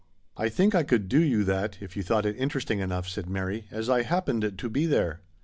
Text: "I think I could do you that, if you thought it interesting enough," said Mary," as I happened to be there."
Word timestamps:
"I 0.35 0.49
think 0.49 0.73
I 0.73 0.81
could 0.81 1.07
do 1.07 1.19
you 1.19 1.43
that, 1.43 1.77
if 1.79 1.95
you 1.95 2.01
thought 2.01 2.25
it 2.25 2.35
interesting 2.35 2.79
enough," 2.79 3.07
said 3.07 3.29
Mary," 3.29 3.65
as 3.71 3.87
I 3.87 4.01
happened 4.01 4.53
to 4.57 4.67
be 4.67 4.87
there." 4.87 5.21